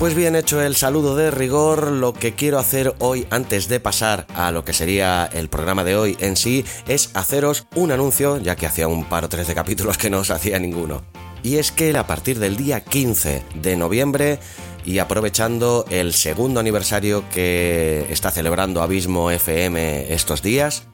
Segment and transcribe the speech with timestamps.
[0.00, 4.26] Pues bien hecho el saludo de rigor, lo que quiero hacer hoy antes de pasar
[4.34, 8.56] a lo que sería el programa de hoy en sí es haceros un anuncio, ya
[8.56, 11.02] que hacía un par o tres de capítulos que no os hacía ninguno.
[11.42, 14.38] Y es que a partir del día 15 de noviembre
[14.86, 20.84] y aprovechando el segundo aniversario que está celebrando Abismo FM estos días,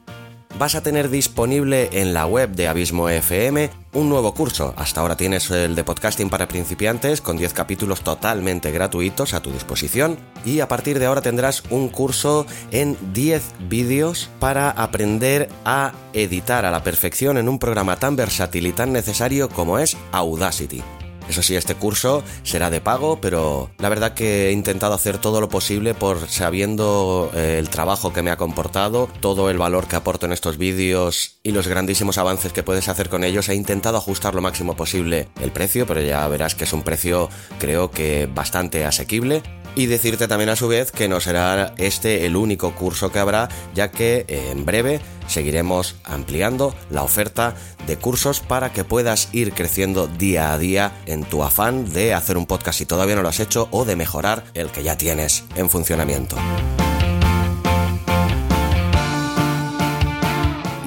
[0.57, 4.73] vas a tener disponible en la web de Abismo FM un nuevo curso.
[4.77, 9.51] Hasta ahora tienes el de podcasting para principiantes con 10 capítulos totalmente gratuitos a tu
[9.51, 15.93] disposición y a partir de ahora tendrás un curso en 10 vídeos para aprender a
[16.13, 20.81] editar a la perfección en un programa tan versátil y tan necesario como es Audacity.
[21.29, 25.41] Eso sí, este curso será de pago, pero la verdad que he intentado hacer todo
[25.41, 29.95] lo posible por sabiendo eh, el trabajo que me ha comportado, todo el valor que
[29.95, 33.49] aporto en estos vídeos y los grandísimos avances que puedes hacer con ellos.
[33.49, 37.29] He intentado ajustar lo máximo posible el precio, pero ya verás que es un precio
[37.59, 39.43] creo que bastante asequible.
[39.77, 43.47] Y decirte también a su vez que no será este el único curso que habrá,
[43.75, 47.53] ya que en breve seguiremos ampliando la oferta
[47.85, 52.37] de cursos para que puedas ir creciendo día a día en tu afán de hacer
[52.37, 55.43] un podcast si todavía no lo has hecho o de mejorar el que ya tienes
[55.55, 56.37] en funcionamiento.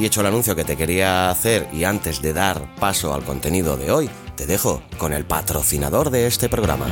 [0.00, 3.76] Y hecho el anuncio que te quería hacer y antes de dar paso al contenido
[3.76, 6.88] de hoy, te dejo con el patrocinador de este programa.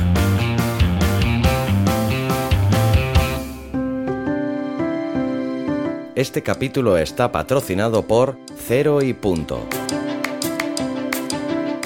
[6.19, 8.37] Este capítulo está patrocinado por
[8.67, 9.65] Cero y Punto.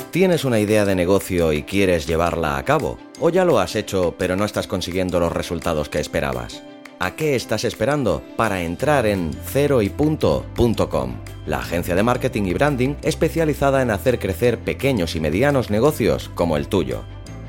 [0.10, 2.98] ¿Tienes una idea de negocio y quieres llevarla a cabo?
[3.20, 6.64] ¿O ya lo has hecho pero no estás consiguiendo los resultados que esperabas?
[6.98, 11.16] ¿A qué estás esperando para entrar en ceroypunto.com?
[11.46, 16.58] La agencia de marketing y branding especializada en hacer crecer pequeños y medianos negocios como
[16.58, 17.04] el tuyo.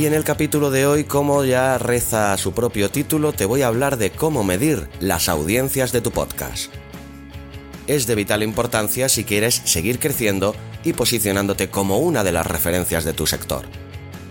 [0.00, 3.66] Y en el capítulo de hoy, como ya reza su propio título, te voy a
[3.66, 6.72] hablar de cómo medir las audiencias de tu podcast.
[7.86, 13.04] Es de vital importancia si quieres seguir creciendo y posicionándote como una de las referencias
[13.04, 13.66] de tu sector.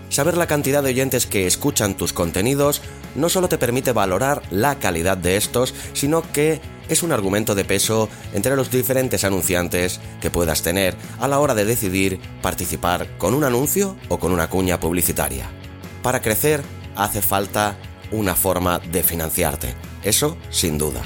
[0.08, 2.82] Saber la cantidad de oyentes que escuchan tus contenidos
[3.14, 7.64] no solo te permite valorar la calidad de estos, sino que es un argumento de
[7.64, 13.34] peso entre los diferentes anunciantes que puedas tener a la hora de decidir participar con
[13.34, 15.59] un anuncio o con una cuña publicitaria.
[16.02, 16.62] Para crecer
[16.96, 17.76] hace falta
[18.10, 21.02] una forma de financiarte, eso sin duda.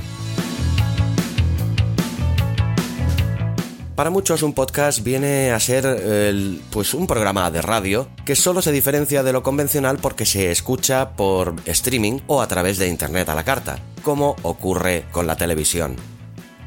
[3.96, 5.84] Para muchos un podcast viene a ser
[6.70, 11.10] pues un programa de radio que solo se diferencia de lo convencional porque se escucha
[11.10, 15.94] por streaming o a través de internet a la carta, como ocurre con la televisión.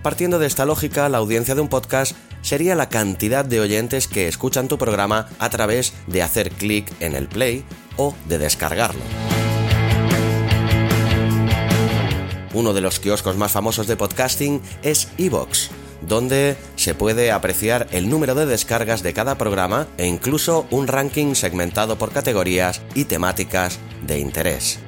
[0.03, 4.29] Partiendo de esta lógica, la audiencia de un podcast sería la cantidad de oyentes que
[4.29, 7.65] escuchan tu programa a través de hacer clic en el play
[7.97, 9.01] o de descargarlo.
[12.53, 15.69] Uno de los kioscos más famosos de podcasting es Evox,
[16.01, 21.35] donde se puede apreciar el número de descargas de cada programa e incluso un ranking
[21.35, 24.79] segmentado por categorías y temáticas de interés.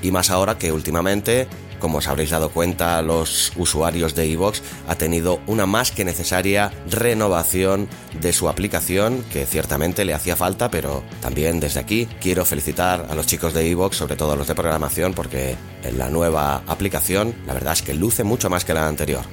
[0.00, 4.94] Y más ahora que últimamente como os habréis dado cuenta los usuarios de iVoox, ha
[4.96, 7.88] tenido una más que necesaria renovación
[8.20, 13.14] de su aplicación, que ciertamente le hacía falta, pero también desde aquí quiero felicitar a
[13.14, 17.34] los chicos de iVoox, sobre todo a los de programación, porque en la nueva aplicación
[17.46, 19.24] la verdad es que luce mucho más que la anterior.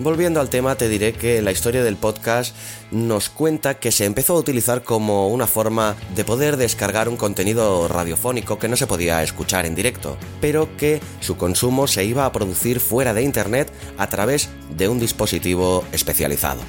[0.00, 2.56] Volviendo al tema, te diré que la historia del podcast
[2.90, 7.86] nos cuenta que se empezó a utilizar como una forma de poder descargar un contenido
[7.86, 12.32] radiofónico que no se podía escuchar en directo, pero que su consumo se iba a
[12.32, 16.62] producir fuera de Internet a través de un dispositivo especializado.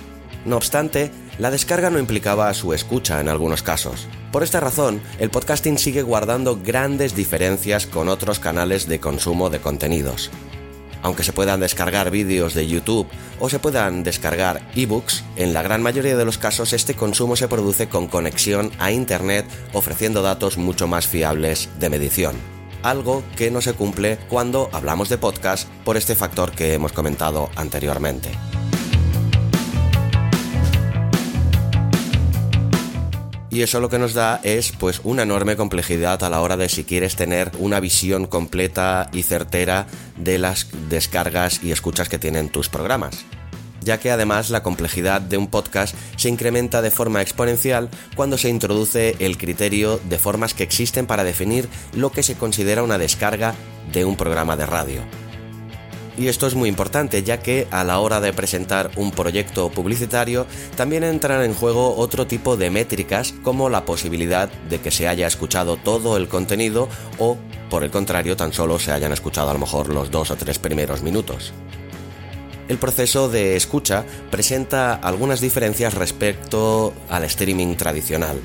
[0.44, 4.10] No obstante, la descarga no implicaba su escucha en algunos casos.
[4.34, 9.62] Por esta razón, el podcasting sigue guardando grandes diferencias con otros canales de consumo de
[9.62, 10.32] contenidos
[11.02, 13.08] aunque se puedan descargar vídeos de YouTube
[13.40, 17.48] o se puedan descargar ebooks, en la gran mayoría de los casos este consumo se
[17.48, 22.36] produce con conexión a Internet ofreciendo datos mucho más fiables de medición.
[22.84, 27.50] Algo que no se cumple cuando hablamos de podcast por este factor que hemos comentado
[27.56, 28.32] anteriormente.
[33.52, 36.70] Y eso lo que nos da es pues una enorme complejidad a la hora de
[36.70, 39.86] si quieres tener una visión completa y certera
[40.18, 43.26] de las descargas y escuchas que tienen tus programas
[43.84, 48.50] ya que además la complejidad de un podcast se incrementa de forma exponencial cuando se
[48.50, 53.56] introduce el criterio de formas que existen para definir lo que se considera una descarga
[53.92, 55.31] de un programa de radio.
[56.22, 60.46] Y esto es muy importante ya que a la hora de presentar un proyecto publicitario
[60.76, 65.26] también entran en juego otro tipo de métricas como la posibilidad de que se haya
[65.26, 66.88] escuchado todo el contenido
[67.18, 67.40] o
[67.72, 70.60] por el contrario tan solo se hayan escuchado a lo mejor los dos o tres
[70.60, 71.54] primeros minutos.
[72.68, 78.40] El proceso de escucha presenta algunas diferencias respecto al streaming tradicional.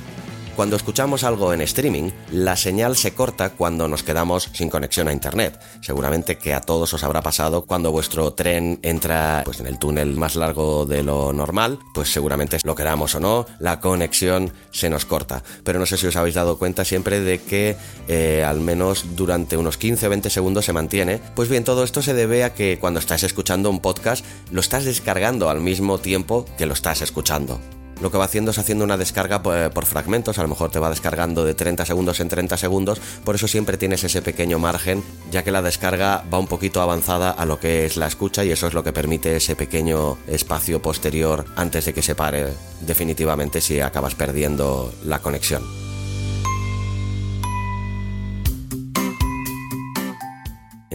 [0.57, 5.13] Cuando escuchamos algo en streaming, la señal se corta cuando nos quedamos sin conexión a
[5.13, 5.61] internet.
[5.83, 10.17] Seguramente que a todos os habrá pasado cuando vuestro tren entra pues, en el túnel
[10.17, 15.05] más largo de lo normal, pues seguramente lo queramos o no, la conexión se nos
[15.05, 15.43] corta.
[15.63, 17.77] Pero no sé si os habéis dado cuenta siempre de que
[18.09, 21.21] eh, al menos durante unos 15 o 20 segundos se mantiene.
[21.35, 24.87] Pues bien, todo esto se debe a que cuando estás escuchando un podcast lo estás
[24.87, 27.61] descargando al mismo tiempo que lo estás escuchando
[28.01, 30.79] lo que va haciendo es haciendo una descarga eh, por, fragmentos, a lo mejor te
[30.79, 35.03] va descargando de 30 segundos en 30 segundos, por eso siempre tienes ese pequeño margen,
[35.31, 38.51] ya que la descarga va un poquito avanzada a lo que es la escucha y
[38.51, 43.61] eso es lo que permite ese pequeño espacio posterior antes de que se pare definitivamente
[43.61, 45.63] si acabas perdiendo la conexión.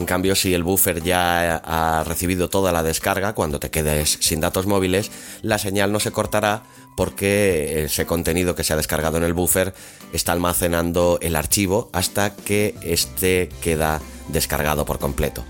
[0.01, 4.39] En cambio, si el buffer ya ha recibido toda la descarga, cuando te quedes sin
[4.39, 5.11] datos móviles,
[5.43, 6.63] la señal no se cortará
[7.01, 9.73] porque ese contenido que se ha descargado en el buffer
[10.13, 15.43] está almacenando el archivo hasta que este queda descargado por completo.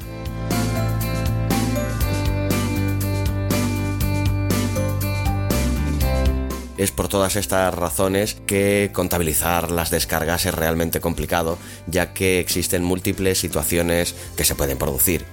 [6.78, 12.82] Es por todas estas razones que contabilizar las descargas es realmente complicado, ya que existen
[12.82, 15.26] múltiples situaciones que se pueden producir.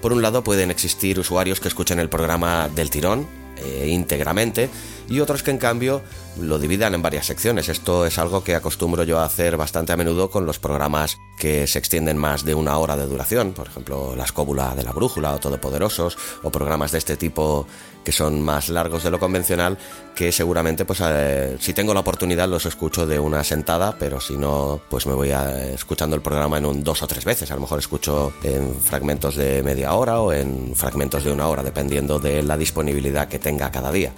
[0.00, 4.68] Por un lado pueden existir usuarios que escuchen el programa del tirón, eh, íntegramente,
[5.08, 6.02] y otros que en cambio
[6.40, 7.68] lo dividan en varias secciones.
[7.68, 11.66] Esto es algo que acostumbro yo a hacer bastante a menudo con los programas que
[11.66, 15.34] se extienden más de una hora de duración, por ejemplo La escóbula de la brújula
[15.34, 17.66] o Todopoderosos, o programas de este tipo
[18.04, 19.78] que son más largos de lo convencional,
[20.14, 24.36] que seguramente pues eh, si tengo la oportunidad los escucho de una sentada, pero si
[24.36, 27.54] no pues me voy a, escuchando el programa en un dos o tres veces, a
[27.54, 32.18] lo mejor escucho en fragmentos de media hora o en fragmentos de una hora, dependiendo
[32.18, 34.12] de la disponibilidad que tenga cada día.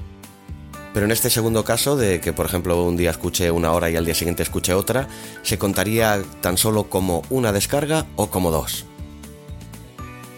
[0.92, 3.96] Pero en este segundo caso, de que por ejemplo un día escuche una hora y
[3.96, 5.08] al día siguiente escuche otra,
[5.42, 8.86] se contaría tan solo como una descarga o como dos.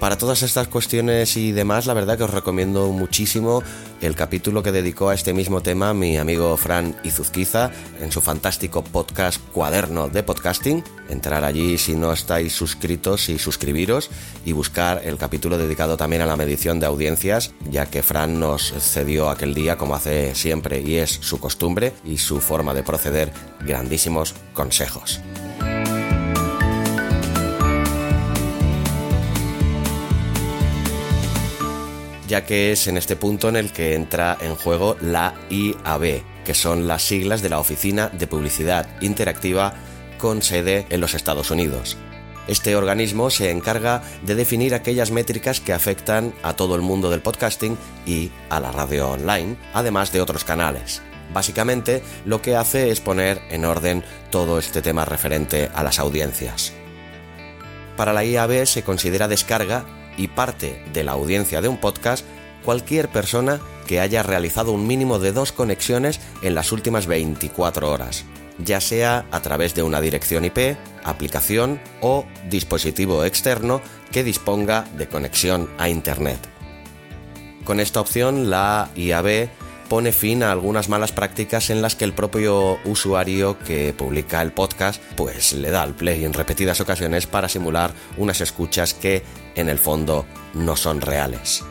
[0.00, 3.62] Para todas estas cuestiones y demás, la verdad que os recomiendo muchísimo
[4.02, 7.70] el capítulo que dedicó a este mismo tema mi amigo Fran Izuzquiza
[8.02, 10.84] en su fantástico podcast Cuaderno de Podcasting.
[11.08, 14.10] Entrar allí si no estáis suscritos y suscribiros
[14.44, 18.74] y buscar el capítulo dedicado también a la medición de audiencias, ya que Fran nos
[18.78, 23.32] cedió aquel día, como hace siempre y es su costumbre y su forma de proceder,
[23.60, 25.22] grandísimos consejos.
[32.26, 36.54] Ya que es en este punto en el que entra en juego la IAB, que
[36.54, 39.74] son las siglas de la Oficina de Publicidad Interactiva
[40.18, 41.96] con sede en los Estados Unidos.
[42.48, 47.20] Este organismo se encarga de definir aquellas métricas que afectan a todo el mundo del
[47.20, 51.02] podcasting y a la radio online, además de otros canales.
[51.32, 56.72] Básicamente, lo que hace es poner en orden todo este tema referente a las audiencias.
[57.96, 59.84] Para la IAB se considera descarga
[60.16, 62.24] y parte de la audiencia de un podcast
[62.64, 68.24] cualquier persona que haya realizado un mínimo de dos conexiones en las últimas 24 horas,
[68.58, 73.80] ya sea a través de una dirección IP, aplicación o dispositivo externo
[74.10, 76.40] que disponga de conexión a Internet.
[77.64, 79.48] Con esta opción, la IAB
[79.88, 84.52] pone fin a algunas malas prácticas en las que el propio usuario que publica el
[84.52, 89.22] podcast pues le da al play en repetidas ocasiones para simular unas escuchas que
[89.56, 91.64] en el fondo no son reales.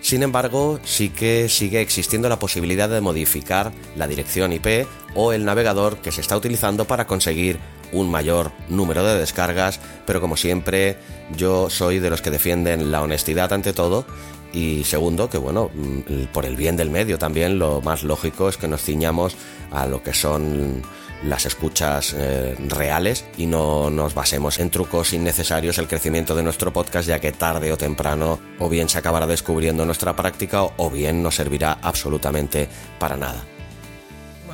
[0.00, 5.46] Sin embargo, sí que sigue existiendo la posibilidad de modificar la dirección IP o el
[5.46, 7.58] navegador que se está utilizando para conseguir
[7.90, 10.98] un mayor número de descargas, pero como siempre
[11.34, 14.04] yo soy de los que defienden la honestidad ante todo
[14.52, 18.56] y segundo, que bueno, mm, por el bien del medio también lo más lógico es
[18.56, 19.36] que nos ciñamos
[19.70, 20.82] a lo que son
[21.24, 26.72] las escuchas eh, reales y no nos basemos en trucos innecesarios el crecimiento de nuestro
[26.72, 31.22] podcast ya que tarde o temprano o bien se acabará descubriendo nuestra práctica o bien
[31.22, 33.44] no servirá absolutamente para nada.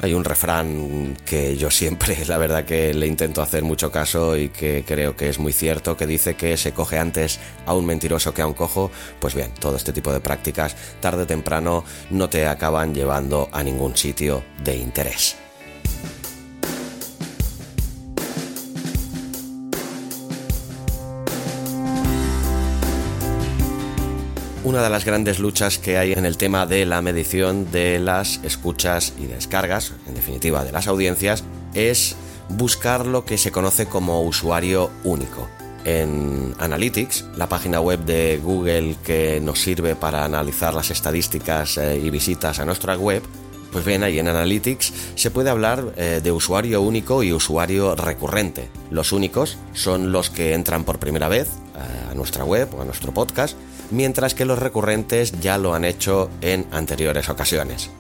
[0.03, 4.49] Hay un refrán que yo siempre, la verdad que le intento hacer mucho caso y
[4.49, 8.33] que creo que es muy cierto, que dice que se coge antes a un mentiroso
[8.33, 8.91] que a un cojo.
[9.19, 13.63] Pues bien, todo este tipo de prácticas, tarde o temprano, no te acaban llevando a
[13.63, 15.37] ningún sitio de interés.
[24.63, 28.41] Una de las grandes luchas que hay en el tema de la medición de las
[28.45, 32.17] escuchas y descargas, en definitiva de las audiencias, es
[32.51, 35.49] buscar lo que se conoce como usuario único.
[35.85, 41.99] En Analytics, la página web de Google que nos sirve para analizar las estadísticas eh,
[41.99, 43.23] y visitas a nuestra web,
[43.73, 48.69] pues bien, ahí en Analytics se puede hablar eh, de usuario único y usuario recurrente.
[48.91, 52.85] Los únicos son los que entran por primera vez eh, a nuestra web o a
[52.85, 53.57] nuestro podcast
[53.91, 57.91] mientras que los recurrentes ya lo han hecho en anteriores ocasiones.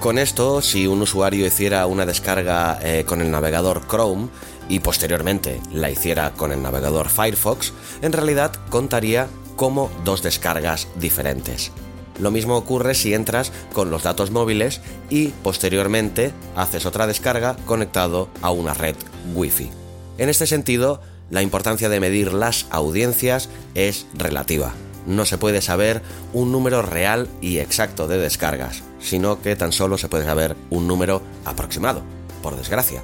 [0.00, 4.28] Con esto, si un usuario hiciera una descarga eh, con el navegador Chrome
[4.68, 11.72] y posteriormente la hiciera con el navegador Firefox, en realidad contaría como dos descargas diferentes.
[12.18, 18.28] Lo mismo ocurre si entras con los datos móviles y posteriormente haces otra descarga conectado
[18.42, 18.96] a una red
[19.34, 19.70] Wi-Fi.
[20.18, 21.00] En este sentido,
[21.30, 24.74] la importancia de medir las audiencias es relativa
[25.06, 29.98] no se puede saber un número real y exacto de descargas, sino que tan solo
[29.98, 32.02] se puede saber un número aproximado,
[32.42, 33.02] por desgracia.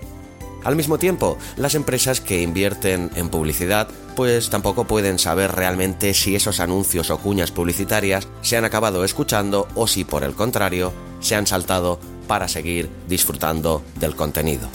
[0.64, 6.37] Al mismo tiempo, las empresas que invierten en publicidad pues tampoco pueden saber realmente si
[6.37, 11.37] esos anuncios o cuñas publicitarias se han acabado escuchando o si por el contrario se
[11.37, 14.69] han saltado para seguir disfrutando del contenido.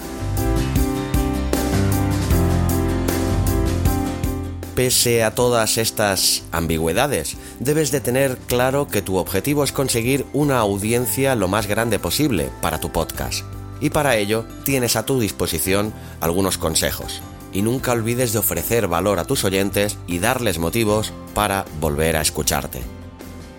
[4.76, 10.60] Pese a todas estas ambigüedades, debes de tener claro que tu objetivo es conseguir una
[10.60, 13.46] audiencia lo más grande posible para tu podcast.
[13.80, 17.22] Y para ello tienes a tu disposición algunos consejos.
[17.54, 22.22] Y nunca olvides de ofrecer valor a tus oyentes y darles motivos para volver a
[22.22, 22.82] escucharte.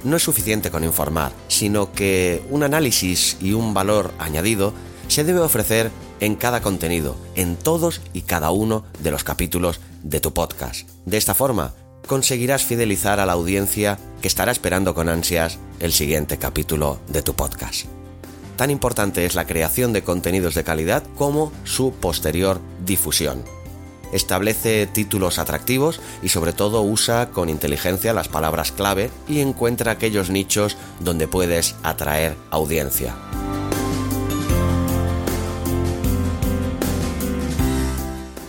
[0.05, 4.75] No es suficiente con informar, sino que un análisis y un valor añadido
[5.09, 10.21] se debe ofrecer en cada contenido, en todos y cada uno de los capítulos de
[10.21, 10.89] tu podcast.
[11.05, 11.75] De esta forma,
[12.07, 17.35] conseguirás fidelizar a la audiencia que estará esperando con ansias el siguiente capítulo de tu
[17.35, 17.87] podcast.
[18.57, 23.45] Tan importante es la creación de contenidos de calidad como su posterior difusión.
[24.13, 30.31] Establece títulos atractivos y sobre todo usa con inteligencia las palabras clave y encuentra aquellos
[30.31, 33.15] nichos donde puedes atraer audiencia.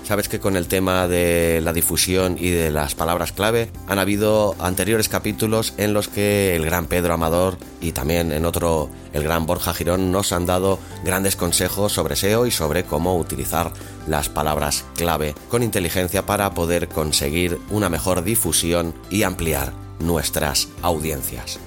[0.07, 4.55] Sabes que con el tema de la difusión y de las palabras clave han habido
[4.57, 9.45] anteriores capítulos en los que el gran Pedro Amador y también en otro el gran
[9.45, 13.73] Borja Girón nos han dado grandes consejos sobre SEO y sobre cómo utilizar
[14.07, 21.59] las palabras clave con inteligencia para poder conseguir una mejor difusión y ampliar nuestras audiencias.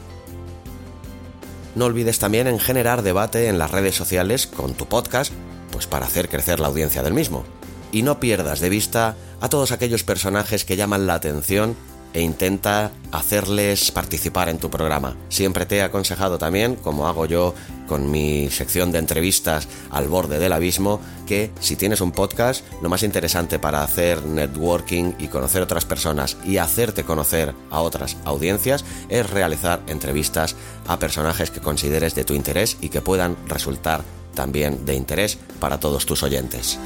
[1.74, 5.30] No olvides también en generar debate en las redes sociales con tu podcast,
[5.72, 7.44] pues para hacer crecer la audiencia del mismo
[7.92, 11.76] y no pierdas de vista a todos aquellos personajes que llaman la atención
[12.12, 15.16] e intenta hacerles participar en tu programa.
[15.28, 17.54] Siempre te he aconsejado también, como hago yo
[17.88, 22.88] con mi sección de entrevistas al borde del abismo, que si tienes un podcast, lo
[22.88, 28.84] más interesante para hacer networking y conocer otras personas y hacerte conocer a otras audiencias
[29.08, 30.56] es realizar entrevistas
[30.86, 34.02] a personajes que consideres de tu interés y que puedan resultar
[34.34, 36.78] también de interés para todos tus oyentes.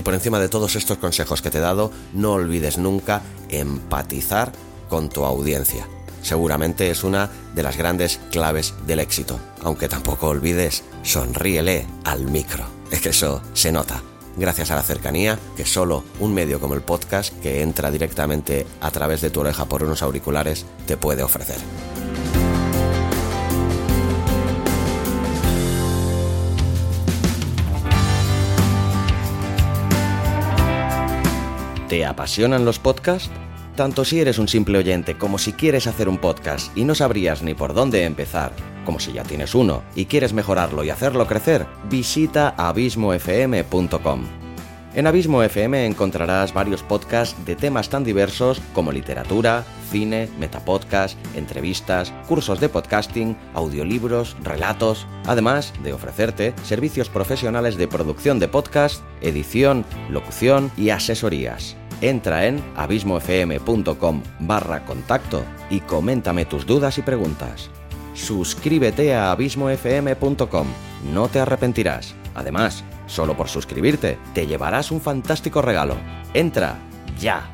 [0.00, 4.50] Y por encima de todos estos consejos que te he dado, no olvides nunca empatizar
[4.88, 5.86] con tu audiencia.
[6.22, 9.38] Seguramente es una de las grandes claves del éxito.
[9.62, 12.64] Aunque tampoco olvides, sonríele al micro.
[12.90, 14.02] Es que eso se nota
[14.38, 18.90] gracias a la cercanía que solo un medio como el podcast, que entra directamente a
[18.90, 21.58] través de tu oreja por unos auriculares, te puede ofrecer.
[31.90, 33.32] ¿Te apasionan los podcasts?
[33.74, 37.42] Tanto si eres un simple oyente como si quieres hacer un podcast y no sabrías
[37.42, 38.52] ni por dónde empezar,
[38.84, 44.39] como si ya tienes uno y quieres mejorarlo y hacerlo crecer, visita abismofm.com.
[44.92, 52.12] En Abismo FM encontrarás varios podcasts de temas tan diversos como literatura, cine, metapodcast, entrevistas,
[52.26, 59.84] cursos de podcasting, audiolibros, relatos, además de ofrecerte servicios profesionales de producción de podcast, edición,
[60.08, 61.76] locución y asesorías.
[62.00, 67.70] Entra en abismofm.com barra contacto y coméntame tus dudas y preguntas.
[68.14, 70.66] Suscríbete a abismofm.com,
[71.12, 72.14] no te arrepentirás.
[72.34, 75.96] Además, solo por suscribirte, te llevarás un fantástico regalo.
[76.32, 76.78] Entra
[77.18, 77.50] ya.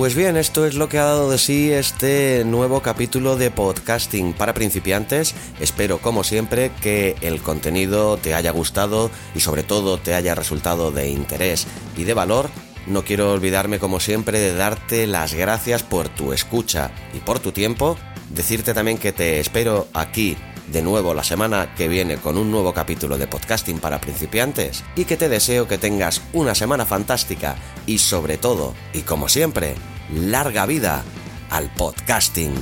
[0.00, 4.32] Pues bien, esto es lo que ha dado de sí este nuevo capítulo de podcasting
[4.32, 5.34] para principiantes.
[5.60, 10.90] Espero, como siempre, que el contenido te haya gustado y sobre todo te haya resultado
[10.90, 11.66] de interés
[11.98, 12.48] y de valor.
[12.86, 17.52] No quiero olvidarme, como siempre, de darte las gracias por tu escucha y por tu
[17.52, 17.96] tiempo.
[18.30, 20.36] Decirte también que te espero aquí
[20.72, 25.04] de nuevo la semana que viene con un nuevo capítulo de podcasting para principiantes y
[25.04, 27.56] que te deseo que tengas una semana fantástica
[27.86, 29.74] y sobre todo, y como siempre,
[30.12, 31.02] larga vida
[31.50, 32.54] al podcasting.